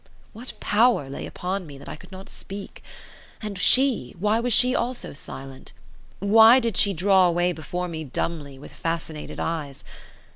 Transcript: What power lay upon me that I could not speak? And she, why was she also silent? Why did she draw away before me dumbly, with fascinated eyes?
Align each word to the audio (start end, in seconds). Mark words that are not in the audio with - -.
What 0.33 0.53
power 0.59 1.11
lay 1.11 1.27
upon 1.27 1.67
me 1.67 1.77
that 1.77 1.87
I 1.87 1.95
could 1.95 2.11
not 2.11 2.27
speak? 2.27 2.81
And 3.39 3.59
she, 3.59 4.15
why 4.17 4.39
was 4.39 4.51
she 4.51 4.73
also 4.73 5.13
silent? 5.13 5.73
Why 6.17 6.59
did 6.59 6.75
she 6.75 6.91
draw 6.91 7.27
away 7.27 7.51
before 7.51 7.87
me 7.87 8.03
dumbly, 8.03 8.57
with 8.57 8.73
fascinated 8.73 9.39
eyes? 9.39 9.83